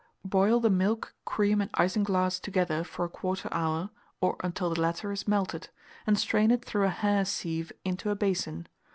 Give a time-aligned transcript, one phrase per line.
[0.25, 5.27] Boil the milk, cream, and isinglass together for 1/4 hour, or until the latter is
[5.27, 5.69] melted,
[6.07, 8.65] and strain it through a hair sieve into a basin.